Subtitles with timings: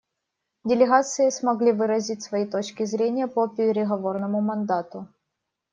[0.63, 5.07] Делегации смогли выразить свои точки зрения по переговорному мандату.